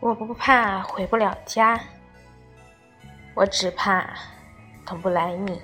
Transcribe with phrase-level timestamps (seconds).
[0.00, 1.78] 我不怕回不了家，
[3.34, 4.08] 我只怕
[4.86, 5.60] 等不来你。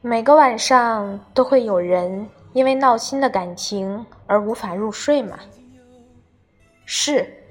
[0.00, 5.38] 每个晚上都会有人因为闹心的感情而无法入睡吗？
[6.86, 7.44] 是，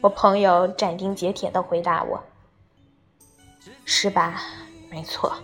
[0.00, 2.24] 我朋友斩钉截铁的回答我。
[3.84, 4.40] 是吧？
[4.90, 5.36] 没错，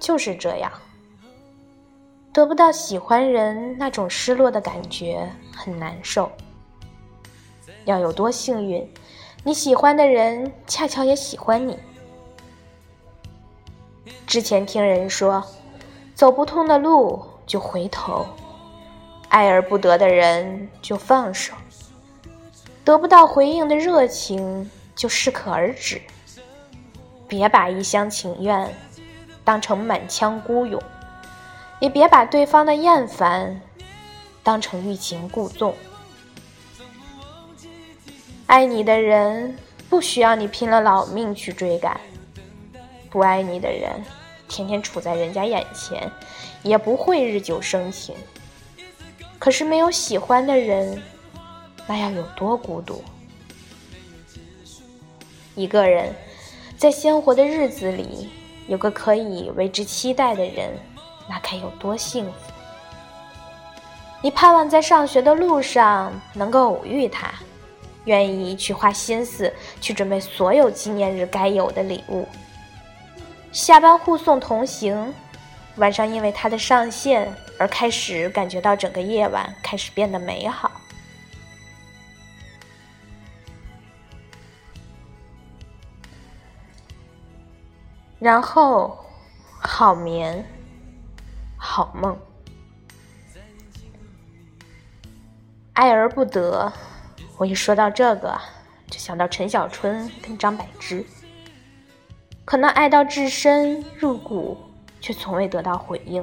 [0.00, 0.72] 就是这样。
[2.32, 6.32] 得不到喜欢人，那种失落的感觉很难受。
[7.84, 8.90] 要有多幸运，
[9.44, 11.78] 你喜欢的人恰巧也喜欢你。
[14.26, 15.44] 之前听人说，
[16.14, 18.24] 走不通的路就回头，
[19.28, 21.52] 爱而不得的人就放手，
[22.82, 26.00] 得不到回应的热情就适可而止。
[27.28, 28.74] 别把一厢情愿
[29.44, 30.82] 当成满腔孤勇。
[31.82, 33.60] 也别把对方的厌烦
[34.40, 35.74] 当成欲擒故纵。
[38.46, 39.58] 爱你的人
[39.90, 42.00] 不需要你拼了老命去追赶，
[43.10, 44.00] 不爱你的人
[44.48, 46.08] 天天处在人家眼前，
[46.62, 48.14] 也不会日久生情。
[49.40, 51.02] 可是没有喜欢的人，
[51.88, 53.02] 那要有多孤独？
[55.56, 56.14] 一个人
[56.76, 58.28] 在鲜活的日子里，
[58.68, 60.78] 有个可以为之期待的人。
[61.32, 62.32] 那该有多幸福！
[64.20, 67.32] 你盼望在上学的路上能够偶遇他，
[68.04, 72.28] 愿意去花心思去准备所有纪念日该有的礼物。
[73.50, 75.14] 下班护送同行，
[75.76, 80.70] 晚上因为他的上线而开始感觉到整个夜晚开始变得美好，
[88.18, 88.98] 然后
[89.58, 90.44] 好眠。
[91.74, 92.14] 好梦，
[95.72, 96.70] 爱而不得。
[97.38, 98.38] 我一说到这个，
[98.90, 101.02] 就想到陈小春跟张柏芝，
[102.44, 104.58] 可能爱到至深入骨，
[105.00, 106.22] 却从未得到回应。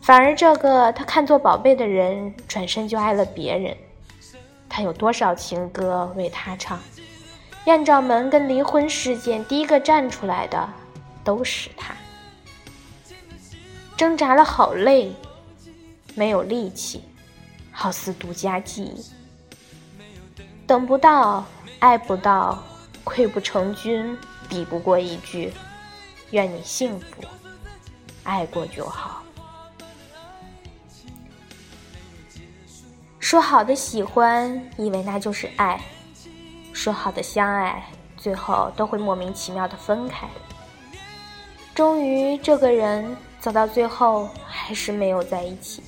[0.00, 3.76] 反而这个他看作宝贝的人，转身就爱了别人。
[4.70, 6.80] 他有多少情歌为他唱？
[7.66, 10.66] 艳照门跟离婚事件第一个站出来的，
[11.22, 11.94] 都是他。
[13.98, 15.12] 挣扎了好累，
[16.14, 17.02] 没有力气，
[17.72, 19.04] 好似独家记忆。
[20.68, 21.44] 等不到，
[21.80, 22.62] 爱不到，
[23.04, 24.16] 溃不成军，
[24.48, 25.52] 比不过一句
[26.30, 27.24] “愿你幸福”，
[28.22, 29.20] 爱过就好。
[33.18, 35.76] 说好的喜欢，以为那就是爱；
[36.72, 37.84] 说好的相爱，
[38.16, 40.28] 最后都会莫名其妙的分开。
[41.74, 43.16] 终于，这个人。
[43.40, 45.82] 走到最后还是没有在一起，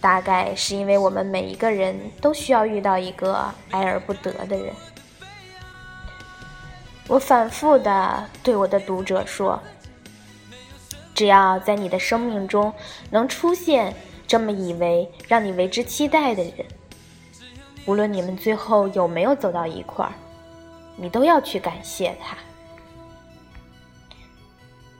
[0.00, 4.72] 大概是因为我们每一个人都需要遇到一个爱而不得的人。
[7.08, 9.58] 我反复的对我的读者说：
[11.14, 12.72] 只要在你的生命中
[13.10, 13.94] 能出现
[14.26, 16.66] 这么以为让你为之期待的人，
[17.86, 20.12] 无论你们最后有没有走到一块儿，
[20.96, 22.36] 你都要去感谢他。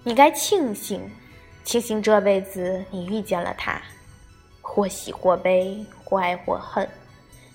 [0.08, 1.02] 你该庆幸，
[1.64, 3.78] 庆幸这辈子你遇见了他，
[4.62, 6.88] 或喜或悲，或爱或恨。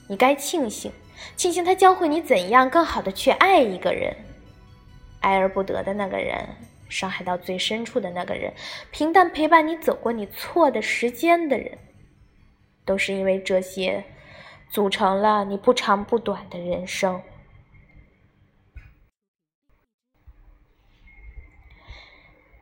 [0.08, 0.92] 你该庆幸，
[1.36, 4.16] 庆幸他教会你怎样更好的去爱一个人，
[5.20, 6.48] 爱而不得的那个人，
[6.90, 8.54] 伤害到最深处的那个人，
[8.92, 11.76] 平淡陪伴你走过你错的时间的人，
[12.86, 14.04] 都是因为这些，
[14.70, 17.20] 组成了你不长不短的人生。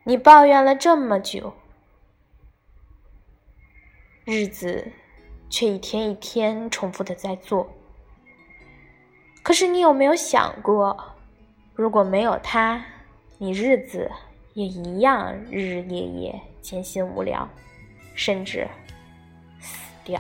[0.03, 1.53] 你抱怨了这么久，
[4.25, 4.92] 日子
[5.48, 7.69] 却一天一天重复的在做。
[9.44, 11.15] 可是你有没有想过，
[11.75, 12.83] 如果没有他，
[13.38, 14.12] 你日子
[14.53, 17.47] 也一样日日夜夜艰辛无聊，
[18.15, 18.68] 甚至
[19.59, 20.19] 死掉？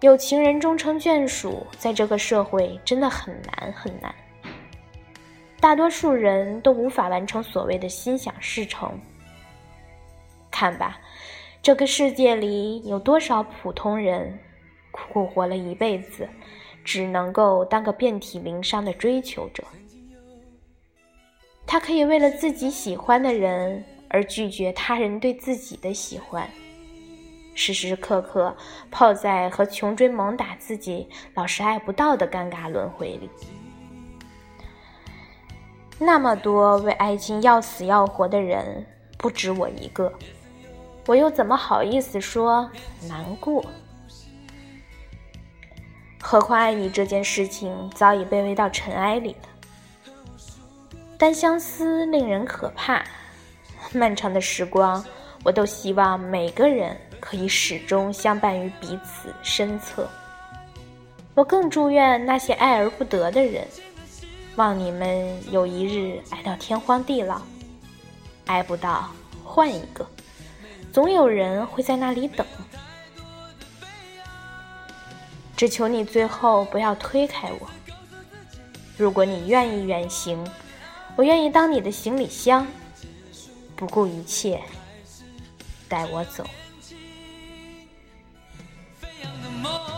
[0.00, 4.14] 有情人终成眷属，在这个社会真的很难很难。
[5.66, 8.96] 大多数人都无法完成所谓的心想事成。
[10.48, 11.00] 看吧，
[11.60, 14.38] 这个世界里有多少普通人，
[14.92, 16.28] 苦苦活了一辈子，
[16.84, 19.64] 只能够当个遍体鳞伤的追求者。
[21.66, 26.48] 他可以为了自己喜欢的人而拒绝他人对自己的喜欢，
[27.56, 28.56] 时时刻刻
[28.88, 33.28] 泡在和穷追猛打自己老是爱不到的尴尬轮回里。
[35.98, 38.84] 那么多为爱情要死要活的人，
[39.16, 40.12] 不止我一个。
[41.06, 42.70] 我又怎么好意思说
[43.08, 43.64] 难过？
[46.20, 49.48] 何况爱你这件事情早已卑微到尘埃里了。
[51.16, 53.02] 单相思令人可怕，
[53.92, 55.02] 漫长的时光，
[55.44, 60.06] 我都希望每个人可以始终相伴于彼此身侧。
[61.34, 63.66] 我更祝愿那些爱而不得的人，
[64.56, 67.42] 望你们有一日爱到天荒地老，
[68.46, 69.10] 爱不到
[69.44, 70.08] 换一个，
[70.92, 72.46] 总有人会在那里等。
[75.56, 77.70] 只求你最后不要推开我。
[78.96, 80.42] 如果你愿意远行，
[81.16, 82.66] 我愿意当你的行李箱，
[83.74, 84.62] 不顾一切。
[85.88, 86.44] 带我走。
[89.00, 89.95] 飞扬的梦。